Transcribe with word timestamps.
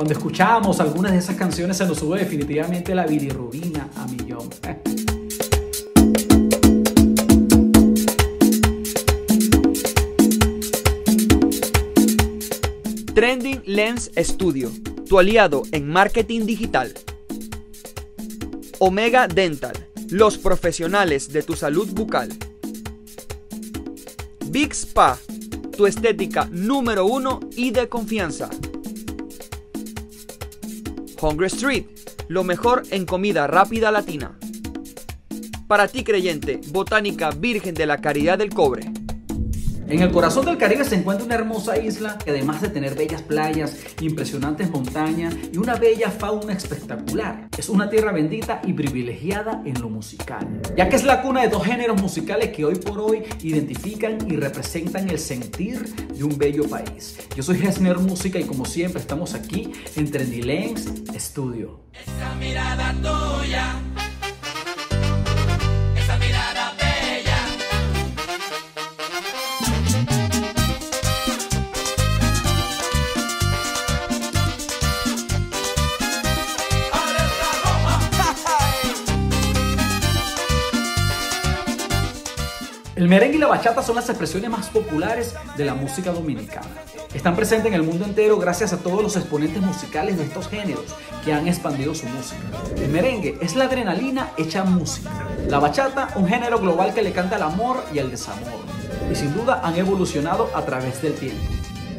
Cuando 0.00 0.14
escuchamos 0.14 0.80
algunas 0.80 1.12
de 1.12 1.18
esas 1.18 1.36
canciones 1.36 1.76
se 1.76 1.84
nos 1.84 1.98
sube 1.98 2.20
definitivamente 2.20 2.94
la 2.94 3.04
bilirrubina 3.04 3.90
a 3.96 4.06
millón. 4.06 4.48
Trending 13.14 13.60
Lens 13.66 14.10
Studio, 14.16 14.70
tu 15.06 15.18
aliado 15.18 15.64
en 15.70 15.86
marketing 15.86 16.46
digital. 16.46 16.94
Omega 18.78 19.28
Dental, 19.28 19.74
los 20.08 20.38
profesionales 20.38 21.30
de 21.30 21.42
tu 21.42 21.56
salud 21.56 21.90
bucal. 21.92 22.30
Big 24.46 24.72
Spa, 24.72 25.18
tu 25.76 25.86
estética 25.86 26.48
número 26.50 27.04
uno 27.04 27.40
y 27.54 27.70
de 27.70 27.90
confianza. 27.90 28.48
Hungry 31.20 31.46
Street, 31.48 31.86
lo 32.28 32.44
mejor 32.44 32.82
en 32.90 33.06
comida 33.06 33.46
rápida 33.46 33.90
latina. 33.90 34.38
Para 35.66 35.88
ti 35.88 36.02
creyente, 36.02 36.60
Botánica 36.68 37.30
Virgen 37.30 37.74
de 37.74 37.86
la 37.86 37.98
Caridad 37.98 38.38
del 38.38 38.50
Cobre. 38.50 38.90
En 39.90 40.02
el 40.02 40.12
corazón 40.12 40.44
del 40.44 40.56
Caribe 40.56 40.84
se 40.84 40.94
encuentra 40.94 41.26
una 41.26 41.34
hermosa 41.34 41.76
isla 41.76 42.16
que 42.16 42.30
además 42.30 42.62
de 42.62 42.68
tener 42.68 42.94
bellas 42.94 43.22
playas, 43.22 43.76
impresionantes 44.00 44.70
montañas 44.70 45.34
y 45.52 45.58
una 45.58 45.74
bella 45.74 46.12
fauna 46.12 46.52
espectacular, 46.52 47.48
es 47.58 47.68
una 47.68 47.90
tierra 47.90 48.12
bendita 48.12 48.62
y 48.64 48.72
privilegiada 48.72 49.62
en 49.64 49.80
lo 49.80 49.88
musical, 49.88 50.46
ya 50.76 50.88
que 50.88 50.94
es 50.94 51.02
la 51.02 51.22
cuna 51.22 51.42
de 51.42 51.48
dos 51.48 51.64
géneros 51.64 52.00
musicales 52.00 52.50
que 52.50 52.64
hoy 52.64 52.76
por 52.76 53.00
hoy 53.00 53.24
identifican 53.42 54.18
y 54.30 54.36
representan 54.36 55.10
el 55.10 55.18
sentir 55.18 55.82
de 55.82 56.22
un 56.22 56.38
bello 56.38 56.68
país. 56.68 57.18
Yo 57.34 57.42
soy 57.42 57.60
Hesner 57.60 57.98
Música 57.98 58.38
y 58.38 58.44
como 58.44 58.66
siempre 58.66 59.00
estamos 59.00 59.34
aquí 59.34 59.72
en 59.96 60.08
Trendy 60.08 60.42
Lens 61.20 61.24
Studio. 61.24 61.80
Esa 61.92 62.34
mirada 62.36 62.94
El 83.00 83.08
merengue 83.08 83.36
y 83.36 83.40
la 83.40 83.46
bachata 83.46 83.82
son 83.82 83.96
las 83.96 84.10
expresiones 84.10 84.50
más 84.50 84.68
populares 84.68 85.34
de 85.56 85.64
la 85.64 85.72
música 85.72 86.12
dominicana. 86.12 86.68
Están 87.14 87.34
presentes 87.34 87.68
en 87.68 87.72
el 87.72 87.82
mundo 87.82 88.04
entero 88.04 88.36
gracias 88.36 88.74
a 88.74 88.76
todos 88.76 89.02
los 89.02 89.16
exponentes 89.16 89.62
musicales 89.62 90.18
de 90.18 90.24
estos 90.24 90.48
géneros 90.48 90.84
que 91.24 91.32
han 91.32 91.48
expandido 91.48 91.94
su 91.94 92.04
música. 92.04 92.42
El 92.76 92.90
merengue 92.90 93.38
es 93.40 93.56
la 93.56 93.64
adrenalina 93.64 94.32
hecha 94.36 94.64
música. 94.64 95.10
La 95.48 95.58
bachata, 95.58 96.10
un 96.16 96.28
género 96.28 96.58
global 96.58 96.92
que 96.92 97.00
le 97.00 97.12
canta 97.12 97.36
al 97.36 97.44
amor 97.44 97.82
y 97.90 98.00
al 98.00 98.10
desamor. 98.10 98.60
Y 99.10 99.14
sin 99.14 99.32
duda 99.32 99.62
han 99.64 99.76
evolucionado 99.76 100.50
a 100.54 100.66
través 100.66 101.00
del 101.00 101.14
tiempo. 101.14 101.42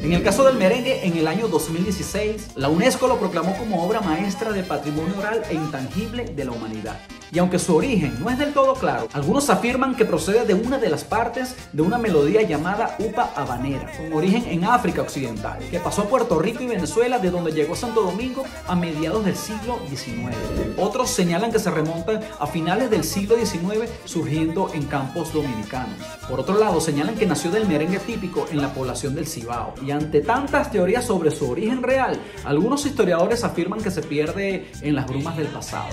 En 0.02 0.12
el 0.12 0.22
caso 0.22 0.44
del 0.44 0.56
merengue, 0.56 1.04
en 1.04 1.16
el 1.16 1.26
año 1.26 1.48
2016, 1.48 2.50
la 2.54 2.68
UNESCO 2.68 3.08
lo 3.08 3.18
proclamó 3.18 3.56
como 3.56 3.84
obra 3.84 4.02
maestra 4.02 4.52
de 4.52 4.62
patrimonio 4.62 5.18
oral 5.18 5.42
e 5.50 5.54
intangible 5.54 6.26
de 6.26 6.44
la 6.44 6.52
humanidad 6.52 6.96
y 7.32 7.38
aunque 7.38 7.58
su 7.58 7.74
origen 7.74 8.14
no 8.20 8.28
es 8.28 8.38
del 8.38 8.52
todo 8.52 8.74
claro, 8.74 9.08
algunos 9.14 9.48
afirman 9.48 9.94
que 9.94 10.04
procede 10.04 10.44
de 10.44 10.52
una 10.52 10.76
de 10.76 10.90
las 10.90 11.02
partes 11.02 11.56
de 11.72 11.80
una 11.80 11.96
melodía 11.96 12.42
llamada 12.42 12.94
upa 12.98 13.32
habanera, 13.34 13.90
con 13.96 14.12
origen 14.12 14.44
en 14.48 14.64
África 14.64 15.00
Occidental, 15.00 15.58
que 15.70 15.80
pasó 15.80 16.02
a 16.02 16.08
Puerto 16.08 16.38
Rico 16.38 16.62
y 16.62 16.66
Venezuela, 16.66 17.18
de 17.18 17.30
donde 17.30 17.52
llegó 17.52 17.74
Santo 17.74 18.02
Domingo 18.02 18.44
a 18.68 18.74
mediados 18.74 19.24
del 19.24 19.34
siglo 19.34 19.80
XIX. 19.88 20.36
Otros 20.76 21.08
señalan 21.08 21.50
que 21.50 21.58
se 21.58 21.70
remonta 21.70 22.20
a 22.38 22.46
finales 22.46 22.90
del 22.90 23.02
siglo 23.02 23.36
XIX, 23.36 23.90
surgiendo 24.04 24.70
en 24.74 24.82
campos 24.82 25.32
dominicanos. 25.32 25.96
Por 26.28 26.40
otro 26.40 26.58
lado, 26.58 26.82
señalan 26.82 27.14
que 27.14 27.24
nació 27.24 27.50
del 27.50 27.66
merengue 27.66 27.98
típico 28.00 28.46
en 28.50 28.60
la 28.60 28.74
población 28.74 29.14
del 29.14 29.26
Cibao. 29.26 29.74
Y 29.82 29.90
ante 29.90 30.20
tantas 30.20 30.70
teorías 30.70 31.06
sobre 31.06 31.30
su 31.30 31.50
origen 31.50 31.82
real, 31.82 32.20
algunos 32.44 32.84
historiadores 32.84 33.42
afirman 33.42 33.80
que 33.80 33.90
se 33.90 34.02
pierde 34.02 34.70
en 34.82 34.94
las 34.94 35.06
brumas 35.06 35.38
del 35.38 35.46
pasado. 35.46 35.88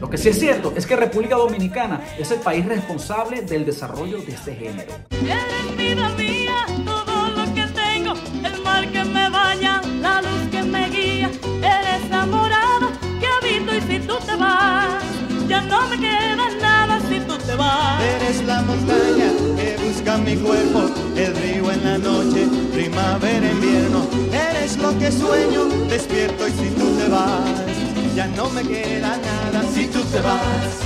Lo 0.00 0.08
que 0.08 0.16
sí 0.16 0.28
es 0.28 0.38
cierto 0.38 0.72
es 0.78 0.86
que 0.86 0.94
República 0.94 1.34
Dominicana 1.34 2.00
es 2.16 2.30
el 2.30 2.38
país 2.38 2.64
responsable 2.64 3.42
del 3.42 3.66
desarrollo 3.66 4.18
de 4.18 4.32
este 4.32 4.54
género. 4.54 4.92
Eres 5.10 5.76
vida 5.76 6.08
mía, 6.10 6.66
todo 6.84 7.28
lo 7.30 7.52
que 7.52 7.66
tengo, 7.66 8.14
el 8.44 8.62
mar 8.62 8.86
que 8.88 9.02
me 9.02 9.28
baña, 9.28 9.82
la 10.00 10.22
luz 10.22 10.48
que 10.52 10.62
me 10.62 10.88
guía, 10.88 11.30
eres 11.58 12.08
la 12.08 12.26
morada 12.26 12.92
que 13.18 13.26
habito 13.26 13.74
y 13.76 13.80
si 13.80 14.06
tú 14.06 14.14
te 14.24 14.36
vas, 14.36 15.02
ya 15.48 15.62
no 15.62 15.88
me 15.88 15.98
queda 15.98 16.48
nada 16.60 17.00
si 17.08 17.18
tú 17.20 17.36
te 17.38 17.56
vas. 17.56 18.00
Eres 18.00 18.44
la 18.44 18.62
montaña 18.62 19.32
que 19.56 19.76
busca 19.84 20.16
mi 20.18 20.36
cuerpo, 20.36 20.90
el 21.16 21.34
río 21.34 21.72
en 21.72 21.84
la 21.84 21.98
noche, 21.98 22.46
primavera, 22.72 23.50
invierno, 23.50 24.06
eres 24.32 24.76
lo 24.76 24.96
que 24.96 25.10
sueño, 25.10 25.64
despierto 25.88 26.46
y 26.46 26.52
si 26.52 26.70
tú 26.70 26.96
te 26.98 27.08
vas 27.08 27.87
ya 28.18 28.26
no 28.26 28.50
me 28.50 28.64
queda 28.64 29.16
nada 29.16 29.62
si 29.72 29.86
tú 29.86 30.00
te 30.02 30.20
vas. 30.20 30.80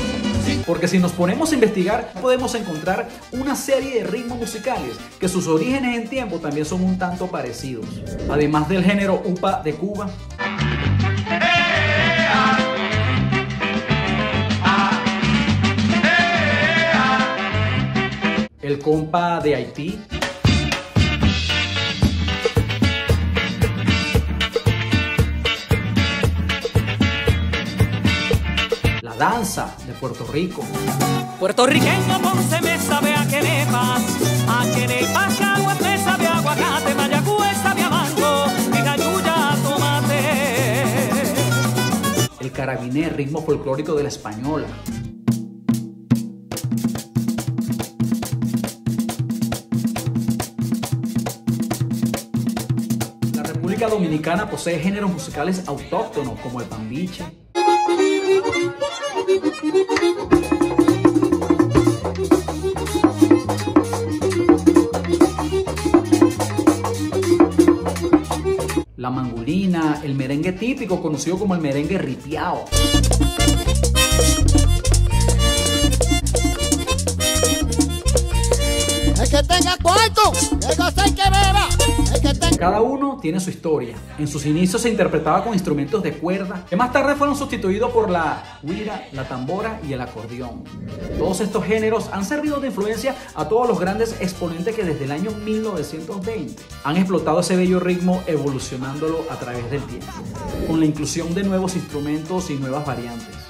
Porque 0.67 0.87
si 0.87 0.99
nos 0.99 1.13
ponemos 1.13 1.51
a 1.51 1.55
investigar, 1.55 2.13
podemos 2.21 2.55
encontrar 2.55 3.09
una 3.31 3.57
serie 3.57 4.03
de 4.03 4.05
ritmos 4.05 4.37
musicales 4.37 4.99
que 5.19 5.29
sus 5.31 5.47
orígenes 5.47 5.97
en 5.97 6.09
tiempo 6.11 6.41
también 6.41 6.67
son 6.67 6.85
un 6.85 6.99
tanto 6.99 7.29
parecidos. 7.29 7.87
Además 8.29 8.69
del 8.69 8.85
género 8.85 9.23
UPA 9.25 9.63
de 9.63 9.73
Cuba. 9.73 10.11
El 18.61 18.79
compa 18.79 19.41
de 19.41 19.55
Haití. 19.55 19.99
Danza 29.23 29.77
de 29.87 29.93
Puerto 29.93 30.27
Rico. 30.27 30.65
Puertorriqueño 31.39 32.21
Ponce 32.21 32.61
me 32.61 32.77
sabe 32.77 33.15
a 33.15 33.25
quenepas, 33.29 34.03
a 34.49 34.65
quenepas 34.75 35.41
agua 35.41 35.77
me 35.81 35.97
sabe 35.99 36.27
a 36.27 36.39
aguacate, 36.39 36.93
mayagüez 36.97 37.57
sabe 37.63 37.83
a 37.83 37.91
mango 37.91 38.47
y 38.77 38.83
galluya 38.83 39.57
tomate. 39.63 40.23
El 42.41 42.51
carabiné, 42.51 43.11
ritmo 43.11 43.43
folclórico 43.43 43.95
de 43.95 44.03
la 44.03 44.09
española. 44.09 44.67
La 53.37 53.43
República 53.45 53.87
Dominicana 53.87 54.51
posee 54.51 54.81
géneros 54.81 55.13
musicales 55.13 55.63
autóctonos 55.69 56.41
como 56.41 56.61
el 56.61 56.67
pambiche, 56.67 57.25
la 69.03 69.11
mangulina, 69.11 70.01
el 70.05 70.15
merengue 70.15 70.53
típico 70.53 71.03
conocido 71.03 71.37
como 71.37 71.57
el 71.57 71.61
merengue 71.61 71.99
ripiao. 71.99 72.67
El 79.21 79.29
que 79.29 79.43
tenga 79.43 79.77
cuarto, 79.83 80.33
el 81.05 81.15
que 81.17 81.31
beba. 81.31 81.82
Cada 82.59 82.81
uno 82.81 83.19
tiene 83.21 83.41
su 83.41 83.51
historia. 83.51 83.97
En 84.19 84.29
sus 84.29 84.47
inicios 84.47 84.83
se 84.83 84.89
interpretaba 84.89 85.43
con 85.43 85.53
instrumentos 85.53 86.03
de 86.03 86.13
cuerda, 86.13 86.65
que 86.69 86.77
más 86.77 86.93
tarde 86.93 87.17
fueron 87.17 87.37
sustituidos 87.37 87.91
por 87.91 88.09
la 88.09 88.61
huira, 88.63 89.09
la 89.13 89.27
tambora 89.27 89.81
y 89.87 89.93
el 89.93 90.01
acordeón. 90.01 90.63
Todos 91.19 91.41
estos 91.41 91.65
géneros 91.65 92.09
han 92.13 92.25
servido 92.25 92.61
de 92.61 92.69
influencia 92.69 93.17
a 93.35 93.49
todos 93.49 93.67
los 93.67 93.81
grandes 93.81 94.17
exponentes 94.21 94.77
que 94.77 94.85
desde 94.85 95.05
el 95.05 95.11
año 95.11 95.31
1920 95.33 96.63
han 96.85 96.97
explotado 96.97 97.41
ese 97.41 97.57
bello 97.57 97.81
ritmo 97.81 98.23
evolucionándolo 98.27 99.25
a 99.31 99.37
través 99.37 99.69
del 99.71 99.83
tiempo, 99.83 100.13
con 100.67 100.79
la 100.79 100.87
inclusión 100.87 101.35
de 101.35 101.43
nuevos 101.43 101.75
instrumentos 101.75 102.51
y 102.51 102.55
nuevas 102.55 102.87
variantes. 102.87 103.42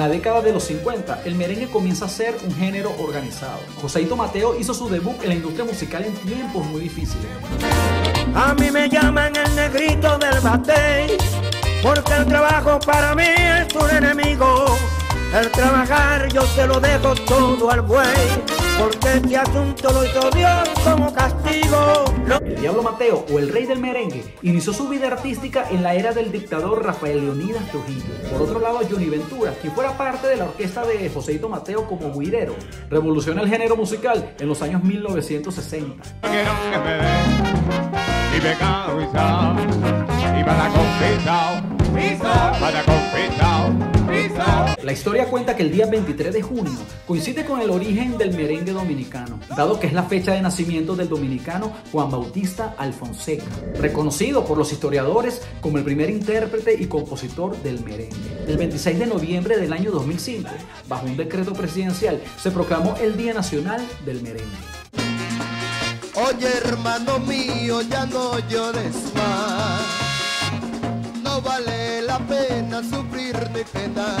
La 0.00 0.08
década 0.08 0.40
de 0.40 0.50
los 0.50 0.64
50, 0.64 1.24
el 1.26 1.34
merengue 1.34 1.68
comienza 1.68 2.06
a 2.06 2.08
ser 2.08 2.34
un 2.42 2.54
género 2.54 2.90
organizado. 3.00 3.60
Joséito 3.82 4.16
Mateo 4.16 4.58
hizo 4.58 4.72
su 4.72 4.88
debut 4.88 5.22
en 5.22 5.28
la 5.28 5.34
industria 5.34 5.66
musical 5.66 6.02
en 6.02 6.14
tiempos 6.14 6.64
muy 6.68 6.80
difíciles. 6.80 7.26
A 8.34 8.54
mí 8.54 8.70
me 8.70 8.88
llama 8.88 9.30
sálvate, 10.30 11.18
porque 11.82 12.14
el 12.14 12.24
trabajo 12.24 12.80
para 12.80 13.14
mí 13.14 13.24
es 13.26 13.74
un 13.74 13.90
enemigo. 13.90 14.64
El 15.32 15.48
trabajar 15.52 16.28
yo 16.32 16.42
se 16.42 16.66
lo 16.66 16.80
dejo 16.80 17.14
todo 17.14 17.70
al 17.70 17.82
buey, 17.82 18.04
porque 18.80 19.14
este 19.14 19.36
asunto 19.36 19.92
lo 19.92 20.04
hizo 20.04 20.28
Dios 20.30 20.68
como 20.82 21.12
castigo. 21.14 22.04
El 22.44 22.60
Diablo 22.60 22.82
Mateo 22.82 23.24
o 23.32 23.38
el 23.38 23.48
Rey 23.48 23.64
del 23.64 23.78
Merengue 23.78 24.24
inició 24.42 24.72
su 24.72 24.88
vida 24.88 25.06
artística 25.06 25.68
en 25.70 25.84
la 25.84 25.94
era 25.94 26.12
del 26.12 26.32
dictador 26.32 26.84
Rafael 26.84 27.20
Leonidas 27.20 27.70
Trujillo. 27.70 28.12
Por 28.32 28.42
otro 28.42 28.58
lado, 28.58 28.80
Johnny 28.90 29.08
Ventura, 29.08 29.52
quien 29.60 29.72
fuera 29.72 29.96
parte 29.96 30.26
de 30.26 30.36
la 30.36 30.46
orquesta 30.46 30.84
de 30.84 31.08
Joseito 31.08 31.48
Mateo 31.48 31.86
como 31.86 32.12
guirero, 32.18 32.56
revoluciona 32.88 33.42
el 33.42 33.48
género 33.48 33.76
musical 33.76 34.34
en 34.38 34.48
los 34.48 34.60
años 34.62 34.82
1960. 34.82 36.02
Quiero 36.22 36.50
que 36.72 36.78
me 36.78 36.94
den 36.94 38.10
y 38.36 38.40
pecado 38.40 39.00
y 39.00 39.06
sal 39.12 39.56
y 40.38 40.44
para 40.44 40.68
confesar, 40.68 41.62
para 42.60 42.82
confesar, 42.82 43.89
La 44.82 44.92
historia 44.92 45.26
cuenta 45.26 45.54
que 45.56 45.62
el 45.62 45.70
día 45.70 45.86
23 45.86 46.32
de 46.32 46.40
junio 46.40 46.78
coincide 47.06 47.44
con 47.44 47.60
el 47.60 47.68
origen 47.68 48.16
del 48.16 48.34
merengue 48.34 48.72
dominicano, 48.72 49.38
dado 49.54 49.78
que 49.78 49.86
es 49.86 49.92
la 49.92 50.04
fecha 50.04 50.32
de 50.32 50.40
nacimiento 50.40 50.96
del 50.96 51.08
dominicano 51.08 51.72
Juan 51.92 52.10
Bautista 52.10 52.74
Alfonseca, 52.78 53.44
reconocido 53.78 54.44
por 54.46 54.56
los 54.56 54.72
historiadores 54.72 55.42
como 55.60 55.76
el 55.76 55.84
primer 55.84 56.08
intérprete 56.08 56.74
y 56.80 56.86
compositor 56.86 57.60
del 57.62 57.84
merengue. 57.84 58.16
El 58.46 58.56
26 58.56 58.98
de 58.98 59.06
noviembre 59.06 59.58
del 59.58 59.72
año 59.72 59.90
2005, 59.90 60.48
bajo 60.88 61.06
un 61.06 61.16
decreto 61.16 61.52
presidencial, 61.52 62.22
se 62.38 62.50
proclamó 62.50 62.96
el 63.02 63.16
Día 63.18 63.34
Nacional 63.34 63.86
del 64.06 64.22
Merengue. 64.22 64.80
Oye 66.14 66.48
hermano 66.64 67.18
mío, 67.20 67.82
ya 67.82 68.06
no 68.06 68.38
llores 68.48 68.96
más. 69.14 69.49
La 72.10 72.18
pena 72.18 72.82
sufrir 72.82 73.36
ni 73.54 73.62
penar 73.62 74.18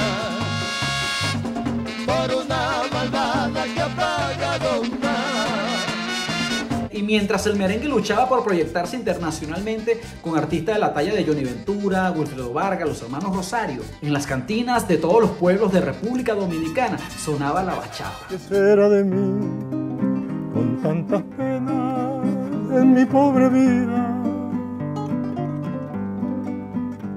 por 2.06 2.44
una 2.44 2.82
malvada 2.92 3.64
que 3.64 3.80
ha 3.80 3.88
pagado 3.88 4.82
más. 5.02 6.92
Y 6.92 7.02
mientras 7.02 7.46
el 7.46 7.56
merengue 7.56 7.88
luchaba 7.88 8.28
por 8.28 8.44
proyectarse 8.44 8.94
internacionalmente 8.94 10.00
con 10.22 10.38
artistas 10.38 10.76
de 10.76 10.80
la 10.80 10.94
talla 10.94 11.12
de 11.12 11.24
Johnny 11.24 11.42
Ventura, 11.42 12.12
Wilfredo 12.12 12.52
Vargas, 12.52 12.88
los 12.88 13.02
hermanos 13.02 13.34
Rosario, 13.34 13.82
en 14.00 14.12
las 14.12 14.24
cantinas 14.24 14.86
de 14.86 14.96
todos 14.96 15.20
los 15.22 15.32
pueblos 15.32 15.72
de 15.72 15.80
República 15.80 16.34
Dominicana 16.34 16.96
sonaba 17.18 17.64
la 17.64 17.74
bachata. 17.74 18.26
¿Qué 18.28 18.38
será 18.38 18.88
de 18.88 19.02
mí 19.02 19.48
con 20.52 20.80
tantas 20.80 21.22
penas 21.36 22.24
en 22.72 22.94
mi 22.94 23.04
pobre 23.04 23.48
vida? 23.48 23.99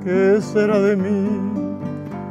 ¿Qué 0.04 0.42
será 0.42 0.80
de 0.80 0.98
mí? 0.98 1.64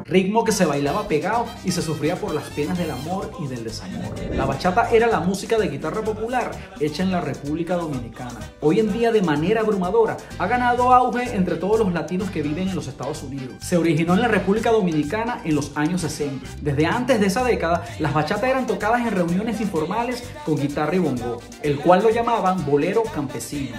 Ritmo 0.04 0.44
que 0.44 0.52
se 0.52 0.66
bailaba 0.66 1.08
pegado 1.08 1.46
y 1.64 1.70
se 1.70 1.80
sufría 1.80 2.16
por 2.16 2.34
las 2.34 2.44
penas 2.50 2.76
del 2.76 2.90
amor 2.90 3.30
y 3.42 3.46
del 3.46 3.64
desamor. 3.64 4.14
La 4.30 4.44
bachata 4.44 4.90
era 4.90 5.06
la 5.06 5.20
música 5.20 5.56
de 5.56 5.69
guitarra 5.69 6.02
popular 6.02 6.50
hecha 6.80 7.02
en 7.02 7.12
la 7.12 7.22
República 7.22 7.76
Dominicana. 7.76 8.38
Hoy 8.60 8.80
en 8.80 8.92
día 8.92 9.10
de 9.10 9.22
manera 9.22 9.62
abrumadora 9.62 10.19
ha 10.38 10.46
ganado 10.46 10.92
auge 10.92 11.34
entre 11.34 11.56
todos 11.56 11.78
los 11.78 11.94
latinos 11.94 12.28
que 12.28 12.42
viven 12.42 12.69
en 12.69 12.74
los 12.76 12.88
Estados 12.88 13.22
Unidos. 13.22 13.54
Se 13.60 13.78
originó 13.78 14.12
en 14.12 14.20
la 14.20 14.28
República 14.28 14.70
Dominicana 14.70 15.40
en 15.44 15.54
los 15.54 15.74
años 15.74 16.02
60. 16.02 16.46
Desde 16.60 16.84
antes 16.84 17.20
de 17.20 17.26
esa 17.28 17.42
década, 17.42 17.86
las 17.98 18.12
bachatas 18.12 18.50
eran 18.50 18.66
tocadas 18.66 19.00
en 19.00 19.12
reuniones 19.12 19.62
informales 19.62 20.24
con 20.44 20.56
guitarra 20.56 20.94
y 20.94 20.98
bongo, 20.98 21.40
el 21.62 21.78
cual 21.78 22.02
lo 22.02 22.10
llamaban 22.10 22.66
bolero 22.66 23.02
campesino. 23.02 23.78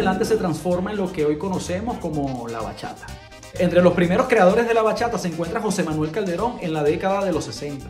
Adelante 0.00 0.24
se 0.24 0.38
transforma 0.38 0.92
en 0.92 0.96
lo 0.96 1.12
que 1.12 1.26
hoy 1.26 1.36
conocemos 1.36 1.98
como 1.98 2.48
la 2.48 2.62
bachata. 2.62 3.06
Entre 3.58 3.82
los 3.82 3.92
primeros 3.92 4.28
creadores 4.28 4.66
de 4.66 4.72
la 4.72 4.80
bachata 4.80 5.18
se 5.18 5.28
encuentra 5.28 5.60
José 5.60 5.82
Manuel 5.82 6.10
Calderón 6.10 6.54
en 6.62 6.72
la 6.72 6.82
década 6.82 7.22
de 7.22 7.32
los 7.32 7.44
60. 7.44 7.86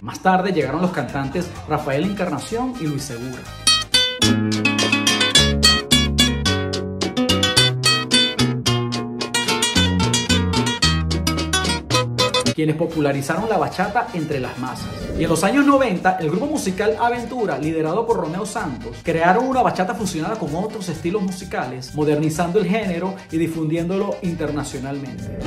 Más 0.00 0.20
tarde 0.20 0.52
llegaron 0.52 0.80
los 0.80 0.92
cantantes 0.92 1.50
Rafael 1.68 2.04
Encarnación 2.04 2.74
y 2.80 2.84
Luis 2.84 3.02
Segura. 3.02 3.42
Quienes 12.58 12.74
popularizaron 12.74 13.48
la 13.48 13.56
bachata 13.56 14.08
entre 14.14 14.40
las 14.40 14.58
masas. 14.58 14.88
Y 15.16 15.22
en 15.22 15.30
los 15.30 15.44
años 15.44 15.64
90, 15.64 16.16
el 16.18 16.28
grupo 16.28 16.46
musical 16.46 16.96
Aventura, 16.98 17.56
liderado 17.56 18.04
por 18.04 18.16
Romeo 18.16 18.44
Santos, 18.44 18.96
crearon 19.04 19.46
una 19.46 19.62
bachata 19.62 19.94
fusionada 19.94 20.34
con 20.34 20.52
otros 20.56 20.88
estilos 20.88 21.22
musicales, 21.22 21.94
modernizando 21.94 22.58
el 22.58 22.66
género 22.66 23.14
y 23.30 23.38
difundiéndolo 23.38 24.16
internacionalmente. 24.22 25.38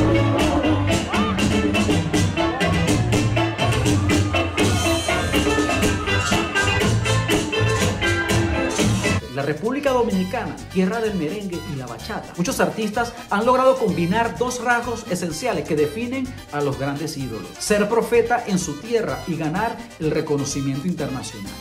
La 9.42 9.48
República 9.48 9.90
Dominicana, 9.90 10.56
tierra 10.72 11.02
del 11.02 11.16
merengue 11.16 11.58
y 11.74 11.76
la 11.76 11.88
bachata. 11.88 12.32
Muchos 12.38 12.60
artistas 12.60 13.12
han 13.32 13.44
logrado 13.44 13.76
combinar 13.76 14.38
dos 14.38 14.64
rasgos 14.64 15.04
esenciales 15.10 15.68
que 15.68 15.76
definen 15.76 16.28
a 16.52 16.62
los 16.62 16.78
grandes 16.78 17.18
ídolos. 17.18 17.50
Ser 17.58 17.90
profeta 17.90 18.44
en 18.46 18.60
su 18.60 18.80
tierra 18.80 19.18
y 19.28 19.36
ganar 19.36 19.76
el 20.00 20.12
reconocimiento 20.12 20.88
internacional, 20.88 21.52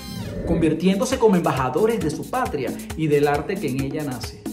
convirtiéndose 0.47 1.19
como 1.19 1.37
embajadores 1.37 2.01
de 2.01 2.11
su 2.11 2.29
patria 2.29 2.71
y 2.99 3.07
del 3.07 3.27
arte 3.27 3.55
que 3.55 3.71
en 3.71 3.81
ella 3.81 4.05
nace. 4.05 4.50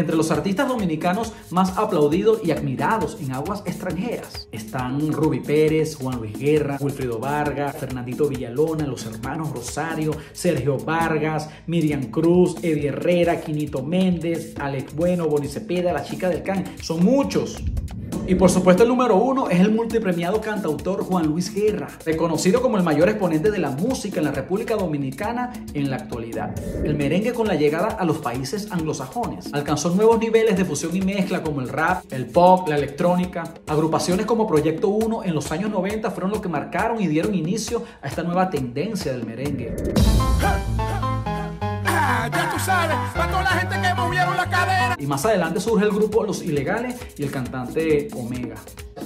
Entre 0.00 0.16
los 0.16 0.30
artistas 0.30 0.66
dominicanos 0.66 1.34
más 1.50 1.76
aplaudidos 1.76 2.40
y 2.42 2.52
admirados 2.52 3.18
en 3.20 3.32
aguas 3.32 3.62
extranjeras 3.66 4.48
están 4.50 5.12
Ruby 5.12 5.40
Pérez, 5.40 5.94
Juan 5.96 6.20
Luis 6.20 6.38
Guerra, 6.38 6.78
Wilfrido 6.80 7.18
Vargas, 7.18 7.76
Fernandito 7.76 8.26
Villalona, 8.26 8.86
los 8.86 9.04
hermanos 9.04 9.52
Rosario, 9.52 10.12
Sergio 10.32 10.78
Vargas, 10.78 11.50
Miriam 11.66 12.04
Cruz, 12.04 12.56
Eddie 12.62 12.88
Herrera, 12.88 13.42
Quinito 13.42 13.82
Méndez, 13.82 14.54
Alex 14.58 14.96
Bueno, 14.96 15.28
Boni 15.28 15.48
Cepeda, 15.48 15.92
la 15.92 16.02
chica 16.02 16.30
del 16.30 16.42
can. 16.42 16.64
Son 16.80 17.04
muchos. 17.04 17.62
Y 18.30 18.36
por 18.36 18.48
supuesto 18.48 18.84
el 18.84 18.88
número 18.88 19.16
uno 19.16 19.50
es 19.50 19.58
el 19.58 19.72
multipremiado 19.72 20.40
cantautor 20.40 21.02
Juan 21.02 21.26
Luis 21.26 21.52
Guerra, 21.52 21.88
reconocido 22.06 22.62
como 22.62 22.76
el 22.76 22.84
mayor 22.84 23.08
exponente 23.08 23.50
de 23.50 23.58
la 23.58 23.70
música 23.70 24.20
en 24.20 24.26
la 24.26 24.30
República 24.30 24.76
Dominicana 24.76 25.52
en 25.74 25.90
la 25.90 25.96
actualidad. 25.96 26.54
El 26.84 26.94
merengue 26.94 27.32
con 27.32 27.48
la 27.48 27.56
llegada 27.56 27.88
a 27.88 28.04
los 28.04 28.18
países 28.18 28.70
anglosajones 28.70 29.52
alcanzó 29.52 29.90
nuevos 29.90 30.20
niveles 30.20 30.56
de 30.56 30.64
fusión 30.64 30.94
y 30.94 31.00
mezcla 31.00 31.42
como 31.42 31.60
el 31.60 31.68
rap, 31.68 32.04
el 32.12 32.26
pop, 32.26 32.68
la 32.68 32.76
electrónica. 32.76 33.52
Agrupaciones 33.66 34.26
como 34.26 34.46
Proyecto 34.46 34.90
1 34.90 35.24
en 35.24 35.34
los 35.34 35.50
años 35.50 35.68
90 35.68 36.08
fueron 36.12 36.30
los 36.30 36.40
que 36.40 36.48
marcaron 36.48 37.02
y 37.02 37.08
dieron 37.08 37.34
inicio 37.34 37.82
a 38.00 38.06
esta 38.06 38.22
nueva 38.22 38.48
tendencia 38.48 39.10
del 39.10 39.26
merengue. 39.26 39.74
Ya 42.32 42.50
tú 42.52 42.58
sabes, 42.60 42.96
para 43.14 43.30
toda 43.30 43.42
la 43.42 43.50
gente 43.50 43.76
que 43.80 43.94
movieron. 43.94 44.39
Y 45.00 45.06
más 45.06 45.24
adelante 45.24 45.60
surge 45.60 45.86
el 45.86 45.92
grupo 45.92 46.24
Los 46.24 46.42
Ilegales 46.42 46.96
y 47.16 47.22
el 47.22 47.30
cantante 47.30 48.08
Omega. 48.14 48.56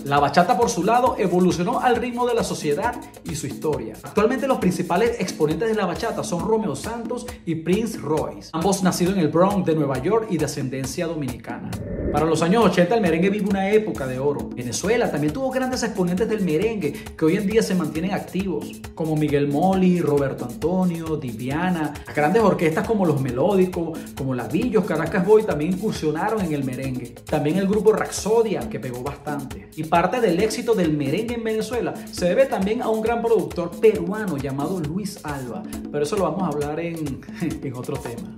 La 0.04 0.20
bachata 0.20 0.56
por 0.56 0.68
su 0.68 0.84
lado 0.84 1.16
evolucionó 1.18 1.80
al 1.80 1.96
ritmo 1.96 2.26
de 2.26 2.34
la 2.34 2.44
sociedad 2.44 2.94
y 3.24 3.34
su 3.34 3.46
historia. 3.46 3.94
Actualmente 4.02 4.46
los 4.46 4.58
principales 4.58 5.20
exponentes 5.20 5.68
de 5.68 5.74
la 5.74 5.86
bachata 5.86 6.22
son 6.22 6.46
Romeo 6.46 6.76
Santos 6.76 7.26
y 7.46 7.54
Prince 7.56 7.98
Royce, 7.98 8.50
ambos 8.52 8.82
nacidos 8.82 9.14
en 9.14 9.20
el 9.20 9.28
Bronx 9.28 9.66
de 9.66 9.74
Nueva 9.74 9.98
York 9.98 10.26
y 10.30 10.38
de 10.38 10.44
ascendencia 10.44 11.06
dominicana. 11.06 11.70
Para 12.12 12.26
los 12.26 12.42
años 12.42 12.64
80 12.66 12.94
el 12.94 13.00
merengue 13.00 13.30
vive 13.30 13.48
una 13.48 13.70
época 13.70 14.06
de 14.06 14.18
oro. 14.18 14.48
Venezuela 14.54 15.10
también 15.10 15.32
tuvo 15.32 15.50
grandes 15.50 15.82
exponentes 15.82 16.28
del 16.28 16.44
merengue 16.44 16.92
que 16.92 17.24
hoy 17.24 17.36
en 17.36 17.46
día 17.46 17.62
se 17.62 17.74
mantienen 17.74 18.12
activos, 18.12 18.80
como 18.94 19.16
Miguel 19.16 19.48
Moli, 19.48 20.00
Roberto 20.00 20.44
Antonio, 20.44 21.16
Diviana. 21.16 21.92
Grandes 22.14 22.42
orquestas 22.42 22.86
como 22.86 23.04
Los 23.04 23.20
Melódicos, 23.20 23.98
como 24.16 24.34
Lavillos, 24.34 24.84
Caracas 24.84 25.26
Boy 25.26 25.42
también 25.42 25.72
incursionaron 25.72 26.40
en 26.40 26.52
el 26.52 26.64
merengue. 26.64 27.14
También 27.24 27.58
el 27.58 27.66
grupo 27.66 27.92
Raxodia, 27.92 28.68
que 28.68 28.78
pegó 28.78 29.02
bastante. 29.02 29.70
Y 29.76 29.83
parte 29.86 30.20
del 30.20 30.40
éxito 30.40 30.74
del 30.74 30.96
merengue 30.96 31.34
en 31.34 31.44
Venezuela 31.44 31.94
se 32.10 32.26
debe 32.26 32.46
también 32.46 32.82
a 32.82 32.88
un 32.88 33.02
gran 33.02 33.22
productor 33.22 33.70
peruano 33.80 34.36
llamado 34.36 34.80
Luis 34.80 35.18
Alba. 35.24 35.62
Pero 35.90 36.04
eso 36.04 36.16
lo 36.16 36.24
vamos 36.24 36.42
a 36.42 36.46
hablar 36.48 36.80
en, 36.80 37.20
en 37.62 37.74
otro 37.74 37.96
tema. 37.96 38.34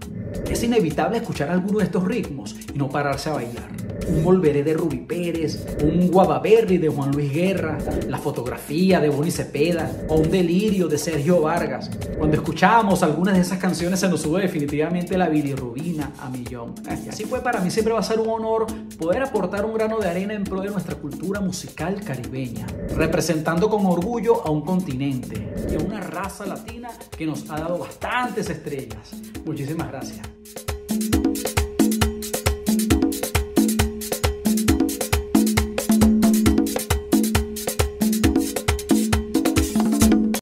Es 0.48 0.62
inevitable 0.62 1.18
escuchar 1.18 1.50
alguno 1.50 1.78
de 1.78 1.84
estos 1.84 2.04
ritmos 2.04 2.56
y 2.74 2.78
no 2.78 2.88
pararse 2.88 3.30
a 3.30 3.34
bailar. 3.34 3.75
Un 4.08 4.22
Volveré 4.22 4.62
de 4.62 4.74
Ruby 4.74 4.98
Pérez, 4.98 5.66
un 5.82 6.08
Guavaberry 6.08 6.78
de 6.78 6.88
Juan 6.88 7.10
Luis 7.12 7.32
Guerra, 7.32 7.78
la 8.08 8.18
fotografía 8.18 9.00
de 9.00 9.08
Bonnie 9.08 9.30
Cepeda 9.30 9.90
o 10.08 10.16
un 10.16 10.30
Delirio 10.30 10.88
de 10.88 10.98
Sergio 10.98 11.40
Vargas. 11.40 11.90
Cuando 12.16 12.36
escuchamos 12.36 13.02
algunas 13.02 13.34
de 13.34 13.40
esas 13.40 13.58
canciones 13.58 14.00
se 14.00 14.08
nos 14.08 14.22
sube 14.22 14.42
definitivamente 14.42 15.18
la 15.18 15.28
bilirrubina 15.28 16.12
a 16.20 16.28
millón. 16.28 16.74
Y 17.04 17.08
así 17.08 17.24
fue 17.24 17.40
para 17.40 17.60
mí 17.60 17.70
siempre 17.70 17.92
va 17.92 18.00
a 18.00 18.02
ser 18.02 18.20
un 18.20 18.28
honor 18.28 18.66
poder 18.98 19.22
aportar 19.22 19.64
un 19.64 19.74
grano 19.74 19.98
de 19.98 20.08
arena 20.08 20.34
en 20.34 20.44
pro 20.44 20.60
de 20.60 20.70
nuestra 20.70 20.94
cultura 20.94 21.40
musical 21.40 22.00
caribeña, 22.04 22.66
representando 22.96 23.68
con 23.68 23.86
orgullo 23.86 24.46
a 24.46 24.50
un 24.50 24.62
continente 24.62 25.54
y 25.70 25.74
a 25.74 25.78
una 25.84 26.00
raza 26.00 26.46
latina 26.46 26.90
que 27.16 27.26
nos 27.26 27.50
ha 27.50 27.58
dado 27.58 27.78
bastantes 27.78 28.50
estrellas. 28.50 29.12
Muchísimas 29.44 29.88
gracias. 29.88 30.20